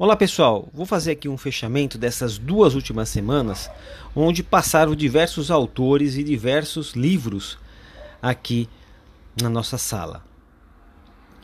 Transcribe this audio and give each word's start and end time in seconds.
Olá 0.00 0.16
pessoal, 0.16 0.66
vou 0.72 0.86
fazer 0.86 1.10
aqui 1.10 1.28
um 1.28 1.36
fechamento 1.36 1.98
dessas 1.98 2.38
duas 2.38 2.74
últimas 2.74 3.10
semanas, 3.10 3.70
onde 4.16 4.42
passaram 4.42 4.96
diversos 4.96 5.50
autores 5.50 6.16
e 6.16 6.24
diversos 6.24 6.92
livros 6.92 7.58
aqui 8.22 8.66
na 9.42 9.50
nossa 9.50 9.76
sala. 9.76 10.24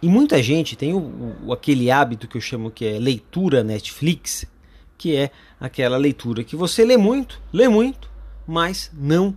E 0.00 0.08
muita 0.08 0.42
gente 0.42 0.74
tem 0.74 0.94
o, 0.94 1.36
o, 1.44 1.52
aquele 1.52 1.90
hábito 1.90 2.26
que 2.26 2.38
eu 2.38 2.40
chamo 2.40 2.70
que 2.70 2.86
é 2.86 2.98
leitura 2.98 3.62
Netflix, 3.62 4.46
que 4.96 5.14
é 5.14 5.30
aquela 5.60 5.98
leitura 5.98 6.42
que 6.42 6.56
você 6.56 6.82
lê 6.82 6.96
muito, 6.96 7.42
lê 7.52 7.68
muito, 7.68 8.10
mas 8.46 8.90
não 8.94 9.36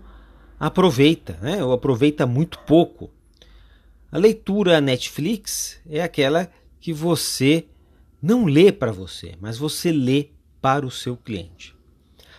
aproveita, 0.57 1.37
né? 1.41 1.61
ou 1.61 1.73
aproveita 1.73 2.25
muito 2.25 2.57
pouco. 2.59 3.09
A 4.09 4.17
leitura 4.17 4.79
Netflix 4.79 5.77
é 5.89 6.01
aquela 6.01 6.49
que 6.79 6.93
você 6.93 7.67
não 8.21 8.45
lê 8.45 8.71
para 8.71 8.91
você, 8.91 9.35
mas 9.39 9.57
você 9.57 9.91
lê 9.91 10.29
para 10.61 10.85
o 10.85 10.91
seu 10.91 11.15
cliente. 11.15 11.75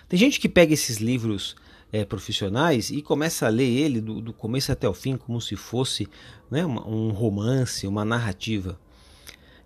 Tem 0.09 0.19
gente 0.19 0.41
que 0.41 0.48
pega 0.48 0.75
esses 0.75 0.98
livros 0.98 1.56
é, 1.93 2.05
profissionais 2.05 2.91
e 2.91 3.03
começa 3.03 3.47
a 3.47 3.48
ler 3.48 3.69
ele 3.69 4.01
do, 4.01 4.20
do, 4.20 4.33
começo 4.33 4.70
até 4.70 4.89
o 4.89 4.95
fim 4.95 5.16
como 5.16 5.41
se 5.41 5.56
fosse 5.56 6.09
né, 6.51 6.65
um 6.66 7.11
romance, 7.11 7.87
uma 7.87 8.05
narrativa. 8.05 8.79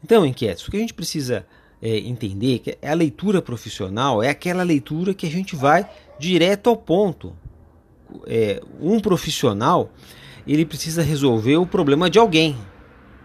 Então, 0.02 0.24
inquietos, 0.24 0.66
o 0.66 0.70
que 0.70 0.77
a 0.77 0.80
gente 0.80 0.95
precisa 0.95 1.46
é, 1.82 1.98
entender 1.98 2.56
é 2.56 2.59
que 2.59 2.78
a 2.87 2.95
leitura 2.95 3.42
profissional 3.42 4.23
é 4.23 4.28
aquela 4.28 4.62
leitura 4.62 5.15
que 5.15 5.26
a 5.26 5.30
gente 5.30 5.56
vai 5.56 5.88
direto 6.18 6.70
ao 6.70 6.76
ponto. 6.76 7.37
É, 8.26 8.62
um 8.80 9.01
profissional 9.01 9.90
ele 10.46 10.65
precisa 10.65 11.02
resolver 11.02 11.56
o 11.56 11.66
problema 11.66 12.10
de 12.10 12.18
alguém, 12.18 12.56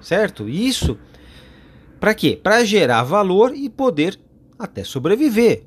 certo? 0.01 0.47
Isso 0.47 0.97
para 1.99 2.13
quê? 2.13 2.39
Para 2.41 2.63
gerar 2.63 3.03
valor 3.03 3.55
e 3.55 3.69
poder 3.69 4.19
até 4.57 4.83
sobreviver. 4.83 5.65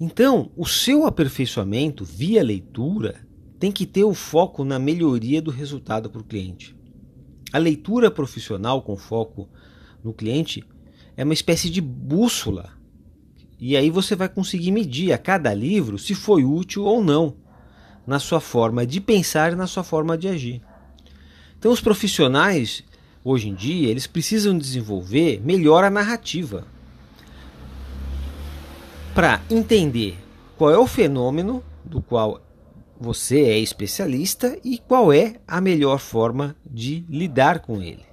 Então, 0.00 0.50
o 0.56 0.64
seu 0.64 1.06
aperfeiçoamento 1.06 2.04
via 2.04 2.42
leitura 2.42 3.26
tem 3.58 3.70
que 3.70 3.84
ter 3.84 4.04
o 4.04 4.14
foco 4.14 4.64
na 4.64 4.78
melhoria 4.78 5.42
do 5.42 5.50
resultado 5.50 6.08
para 6.08 6.22
o 6.22 6.24
cliente. 6.24 6.74
A 7.52 7.58
leitura 7.58 8.10
profissional 8.10 8.80
com 8.80 8.96
foco 8.96 9.48
no 10.02 10.14
cliente 10.14 10.64
é 11.16 11.24
uma 11.24 11.34
espécie 11.34 11.68
de 11.68 11.80
bússola. 11.80 12.70
E 13.58 13.76
aí 13.76 13.90
você 13.90 14.16
vai 14.16 14.28
conseguir 14.28 14.70
medir 14.70 15.12
a 15.12 15.18
cada 15.18 15.52
livro 15.52 15.98
se 15.98 16.14
foi 16.14 16.44
útil 16.44 16.84
ou 16.84 17.04
não 17.04 17.36
na 18.06 18.18
sua 18.18 18.40
forma 18.40 18.86
de 18.86 19.00
pensar 19.00 19.52
e 19.52 19.56
na 19.56 19.66
sua 19.66 19.84
forma 19.84 20.16
de 20.16 20.28
agir. 20.28 20.62
Então, 21.58 21.70
os 21.70 21.80
profissionais, 21.82 22.82
hoje 23.24 23.48
em 23.48 23.54
dia, 23.54 23.88
eles 23.88 24.06
precisam 24.06 24.56
desenvolver 24.56 25.40
melhor 25.44 25.84
a 25.84 25.90
narrativa 25.90 26.66
para 29.14 29.42
entender 29.50 30.16
qual 30.56 30.70
é 30.70 30.78
o 30.78 30.86
fenômeno 30.86 31.64
do 31.84 32.00
qual 32.00 32.40
você 32.98 33.40
é 33.40 33.58
especialista 33.58 34.58
e 34.62 34.78
qual 34.78 35.12
é 35.12 35.36
a 35.48 35.60
melhor 35.60 35.98
forma 35.98 36.54
de 36.64 37.04
lidar 37.08 37.60
com 37.60 37.82
ele. 37.82 38.04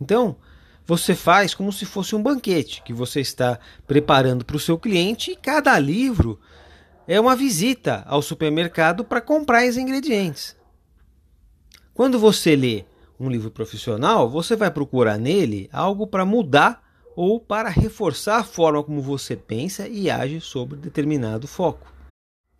Então, 0.00 0.36
você 0.84 1.14
faz 1.14 1.54
como 1.54 1.72
se 1.72 1.84
fosse 1.84 2.16
um 2.16 2.22
banquete 2.22 2.82
que 2.82 2.92
você 2.92 3.20
está 3.20 3.58
preparando 3.86 4.44
para 4.44 4.56
o 4.56 4.60
seu 4.60 4.78
cliente 4.78 5.30
e 5.32 5.36
cada 5.36 5.78
livro 5.78 6.40
é 7.06 7.20
uma 7.20 7.36
visita 7.36 8.02
ao 8.06 8.20
supermercado 8.20 9.04
para 9.04 9.20
comprar 9.20 9.68
os 9.68 9.76
ingredientes. 9.76 10.56
Quando 11.94 12.18
você 12.18 12.56
lê 12.56 12.84
um 13.18 13.28
livro 13.28 13.50
profissional, 13.50 14.28
você 14.28 14.54
vai 14.54 14.70
procurar 14.70 15.18
nele 15.18 15.68
algo 15.72 16.06
para 16.06 16.24
mudar 16.24 16.86
ou 17.16 17.40
para 17.40 17.68
reforçar 17.68 18.36
a 18.36 18.44
forma 18.44 18.82
como 18.84 19.02
você 19.02 19.34
pensa 19.34 19.88
e 19.88 20.08
age 20.08 20.40
sobre 20.40 20.78
determinado 20.78 21.48
foco. 21.48 21.92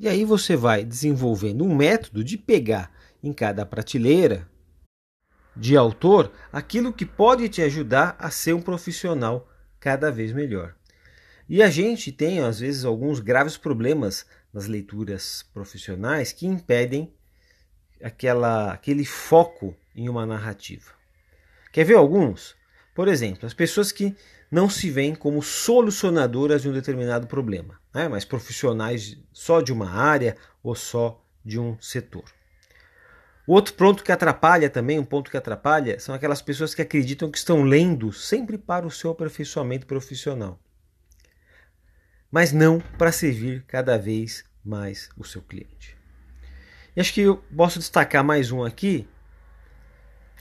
E 0.00 0.08
aí 0.08 0.24
você 0.24 0.56
vai 0.56 0.84
desenvolvendo 0.84 1.64
um 1.64 1.74
método 1.74 2.24
de 2.24 2.36
pegar 2.36 2.90
em 3.22 3.32
cada 3.32 3.64
prateleira 3.64 4.48
de 5.56 5.76
autor 5.76 6.32
aquilo 6.52 6.92
que 6.92 7.04
pode 7.04 7.48
te 7.48 7.62
ajudar 7.62 8.16
a 8.18 8.30
ser 8.30 8.52
um 8.52 8.62
profissional 8.62 9.48
cada 9.80 10.10
vez 10.10 10.32
melhor. 10.32 10.74
E 11.48 11.62
a 11.62 11.70
gente 11.70 12.12
tem, 12.12 12.40
às 12.40 12.60
vezes, 12.60 12.84
alguns 12.84 13.20
graves 13.20 13.56
problemas 13.56 14.26
nas 14.52 14.66
leituras 14.66 15.44
profissionais 15.52 16.32
que 16.32 16.46
impedem 16.46 17.12
aquela, 18.02 18.72
aquele 18.72 19.04
foco 19.04 19.74
em 19.98 20.08
uma 20.08 20.24
narrativa. 20.24 20.92
Quer 21.72 21.84
ver 21.84 21.96
alguns? 21.96 22.56
Por 22.94 23.08
exemplo, 23.08 23.46
as 23.46 23.54
pessoas 23.54 23.92
que 23.92 24.16
não 24.50 24.68
se 24.70 24.90
veem 24.90 25.14
como 25.14 25.42
solucionadoras 25.42 26.62
de 26.62 26.68
um 26.68 26.72
determinado 26.72 27.26
problema, 27.26 27.80
né? 27.94 28.08
mas 28.08 28.24
profissionais 28.24 29.18
só 29.32 29.60
de 29.60 29.72
uma 29.72 29.90
área 29.90 30.36
ou 30.62 30.74
só 30.74 31.22
de 31.44 31.58
um 31.58 31.76
setor. 31.80 32.24
O 33.46 33.52
outro 33.52 33.74
ponto 33.74 34.02
que 34.02 34.12
atrapalha 34.12 34.68
também, 34.68 34.98
um 34.98 35.04
ponto 35.04 35.30
que 35.30 35.36
atrapalha, 35.36 35.98
são 36.00 36.14
aquelas 36.14 36.42
pessoas 36.42 36.74
que 36.74 36.82
acreditam 36.82 37.30
que 37.30 37.38
estão 37.38 37.62
lendo 37.62 38.12
sempre 38.12 38.58
para 38.58 38.86
o 38.86 38.90
seu 38.90 39.10
aperfeiçoamento 39.10 39.86
profissional 39.86 40.58
mas 42.30 42.52
não 42.52 42.80
para 42.98 43.12
servir 43.12 43.64
cada 43.66 43.96
vez 43.96 44.44
mais 44.64 45.08
o 45.16 45.24
seu 45.24 45.42
cliente. 45.42 45.96
E 46.94 47.00
acho 47.00 47.12
que 47.12 47.22
eu 47.22 47.38
posso 47.56 47.78
destacar 47.78 48.24
mais 48.24 48.50
um 48.50 48.64
aqui, 48.64 49.08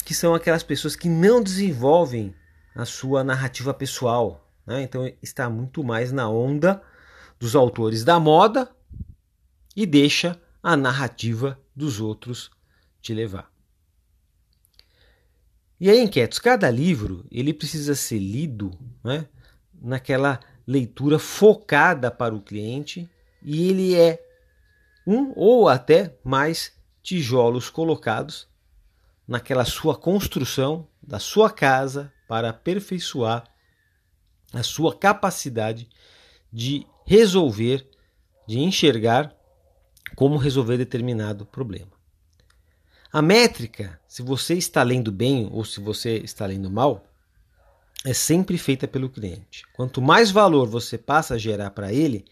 que 0.08 0.14
são 0.14 0.34
aquelas 0.34 0.64
pessoas 0.64 0.96
que 0.96 1.10
não 1.10 1.44
desenvolvem 1.44 2.34
a 2.74 2.86
sua 2.86 3.26
narrativa 3.26 3.74
pessoal. 3.74 4.50
Né? 4.66 4.84
Então 4.84 5.06
está 5.22 5.50
muito 5.50 5.84
mais 5.84 6.14
na 6.14 6.30
onda 6.30 6.82
dos 7.38 7.58
autores 7.58 8.06
da 8.06 8.18
moda 8.18 8.74
e 9.76 9.86
deixa 9.86 10.40
a 10.64 10.78
narrativa 10.78 11.60
dos 11.76 12.00
outros 12.00 12.50
te 13.02 13.14
levar. 13.14 13.52
E 15.78 15.90
aí, 15.90 16.00
inquietos, 16.00 16.40
cada 16.40 16.72
livro 16.72 17.26
ele 17.30 17.54
precisa 17.54 17.94
ser 17.94 18.20
lido 18.20 18.72
né, 19.04 19.28
naquela 19.74 20.40
leitura 20.66 21.20
focada 21.20 22.10
para 22.10 22.34
o 22.34 22.42
cliente 22.42 23.10
e 23.44 23.68
ele 23.68 23.94
é 23.94 24.26
um 25.06 25.34
ou 25.36 25.68
até 25.68 26.18
mais 26.24 26.72
tijolos 27.04 27.70
colocados 27.70 28.48
naquela 29.28 29.66
sua 29.66 29.96
construção 29.96 30.88
da 31.02 31.20
sua 31.20 31.50
casa 31.50 32.14
para 32.28 32.50
aperfeiçoar 32.50 33.44
a 34.54 34.64
sua 34.64 34.96
capacidade 34.96 35.90
de 36.52 36.88
resolver, 37.06 37.90
de 38.48 38.60
enxergar 38.60 39.36
como 40.16 40.38
resolver 40.38 40.78
determinado 40.78 41.46
problema. 41.46 41.92
A 43.12 43.22
métrica, 43.22 44.00
se 44.08 44.22
você 44.22 44.54
está 44.54 44.84
lendo 44.84 45.12
bem 45.12 45.50
ou 45.52 45.64
se 45.66 45.80
você 45.80 46.18
está 46.18 46.46
lendo 46.46 46.70
mal, 46.70 47.06
é 48.06 48.14
sempre 48.14 48.58
feita 48.58 48.88
pelo 48.88 49.10
cliente. 49.10 49.64
Quanto 49.74 50.02
mais 50.02 50.32
valor 50.32 50.68
você 50.68 50.98
passa 50.98 51.36
a 51.36 51.38
gerar 51.38 51.72
para 51.72 51.92
ele, 51.92 52.26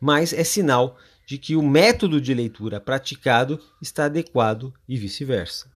mais 0.00 0.32
é 0.32 0.42
sinal 0.42 0.96
de 1.26 1.38
que 1.38 1.54
o 1.54 1.62
método 1.62 2.20
de 2.20 2.34
leitura 2.34 2.80
praticado 2.80 3.60
está 3.80 4.04
adequado 4.04 4.74
e 4.88 4.96
vice-versa. 4.96 5.71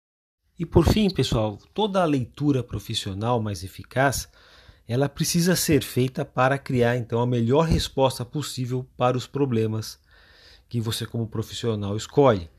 E 0.58 0.66
por 0.66 0.86
fim, 0.86 1.10
pessoal, 1.10 1.58
toda 1.74 2.02
a 2.02 2.06
leitura 2.06 2.64
profissional 2.64 3.42
mais 3.42 3.62
eficaz, 3.62 4.30
ela 4.88 5.10
precisa 5.10 5.54
ser 5.54 5.84
feita 5.84 6.24
para 6.24 6.58
criar 6.58 6.96
então 6.96 7.20
a 7.20 7.28
melhor 7.28 7.66
resposta 7.66 8.24
possível 8.24 8.88
para 8.96 9.18
os 9.18 9.28
problemas 9.28 10.00
que 10.70 10.80
você 10.80 11.06
como 11.06 11.28
profissional 11.28 11.98
escolhe. 11.98 12.50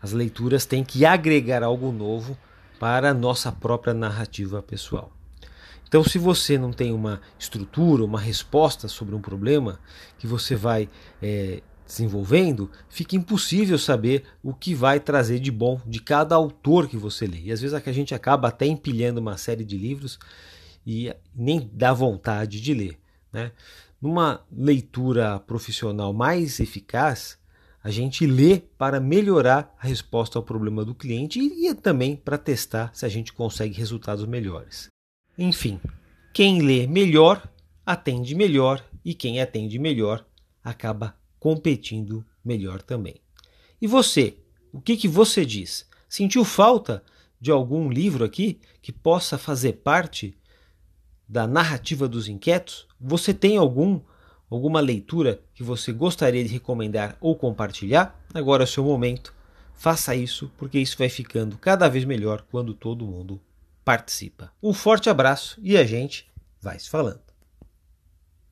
As 0.00 0.12
leituras 0.12 0.66
têm 0.66 0.84
que 0.84 1.06
agregar 1.06 1.62
algo 1.62 1.90
novo 1.90 2.36
para 2.78 3.10
a 3.10 3.14
nossa 3.14 3.50
própria 3.50 3.94
narrativa 3.94 4.62
pessoal. 4.62 5.10
Então, 5.88 6.04
se 6.04 6.18
você 6.18 6.58
não 6.58 6.70
tem 6.70 6.92
uma 6.92 7.18
estrutura, 7.38 8.04
uma 8.04 8.20
resposta 8.20 8.88
sobre 8.88 9.14
um 9.14 9.22
problema 9.22 9.80
que 10.18 10.26
você 10.26 10.54
vai 10.54 10.88
é, 11.22 11.62
desenvolvendo, 11.88 12.70
fica 12.88 13.16
impossível 13.16 13.78
saber 13.78 14.24
o 14.42 14.52
que 14.52 14.74
vai 14.74 15.00
trazer 15.00 15.40
de 15.40 15.50
bom 15.50 15.80
de 15.86 16.00
cada 16.00 16.34
autor 16.34 16.86
que 16.86 16.96
você 16.96 17.26
lê. 17.26 17.40
E 17.44 17.50
às 17.50 17.62
vezes 17.62 17.74
a 17.74 17.92
gente 17.92 18.14
acaba 18.14 18.48
até 18.48 18.66
empilhando 18.66 19.20
uma 19.20 19.38
série 19.38 19.64
de 19.64 19.76
livros 19.76 20.18
e 20.86 21.12
nem 21.34 21.68
dá 21.72 21.92
vontade 21.92 22.60
de 22.60 22.74
ler. 22.74 22.98
Né? 23.32 23.50
Numa 24.00 24.44
leitura 24.52 25.40
profissional 25.40 26.12
mais 26.12 26.60
eficaz, 26.60 27.38
a 27.82 27.90
gente 27.90 28.26
lê 28.26 28.60
para 28.76 29.00
melhorar 29.00 29.74
a 29.80 29.86
resposta 29.86 30.38
ao 30.38 30.42
problema 30.42 30.84
do 30.84 30.94
cliente 30.94 31.40
e, 31.40 31.68
e 31.68 31.74
também 31.74 32.14
para 32.14 32.36
testar 32.36 32.90
se 32.94 33.06
a 33.06 33.08
gente 33.08 33.32
consegue 33.32 33.74
resultados 33.78 34.26
melhores. 34.26 34.88
Enfim, 35.38 35.80
quem 36.34 36.60
lê 36.60 36.86
melhor 36.86 37.48
atende 37.86 38.34
melhor 38.34 38.84
e 39.02 39.14
quem 39.14 39.40
atende 39.40 39.78
melhor 39.78 40.24
acaba 40.62 41.16
competindo 41.38 42.24
melhor 42.44 42.82
também. 42.82 43.20
E 43.80 43.86
você, 43.86 44.36
o 44.72 44.80
que, 44.80 44.96
que 44.96 45.08
você 45.08 45.44
diz? 45.44 45.86
Sentiu 46.08 46.44
falta 46.44 47.02
de 47.40 47.50
algum 47.50 47.90
livro 47.90 48.24
aqui 48.24 48.60
que 48.82 48.92
possa 48.92 49.38
fazer 49.38 49.74
parte 49.74 50.36
da 51.28 51.46
narrativa 51.46 52.08
dos 52.08 52.28
inquietos? 52.28 52.86
Você 53.00 53.32
tem 53.32 53.56
algum 53.56 54.00
alguma 54.50 54.80
leitura 54.80 55.42
que 55.54 55.62
você 55.62 55.92
gostaria 55.92 56.42
de 56.42 56.50
recomendar 56.50 57.16
ou 57.20 57.36
compartilhar? 57.36 58.18
Agora 58.32 58.62
é 58.62 58.64
o 58.64 58.68
seu 58.68 58.84
momento. 58.84 59.34
Faça 59.74 60.14
isso, 60.14 60.50
porque 60.56 60.78
isso 60.78 60.96
vai 60.98 61.08
ficando 61.08 61.56
cada 61.58 61.88
vez 61.88 62.04
melhor 62.04 62.44
quando 62.50 62.74
todo 62.74 63.06
mundo 63.06 63.40
participa. 63.84 64.52
Um 64.62 64.72
forte 64.72 65.08
abraço 65.08 65.58
e 65.62 65.76
a 65.76 65.84
gente 65.84 66.26
vai 66.60 66.78
se 66.78 66.88
falando. 66.88 67.27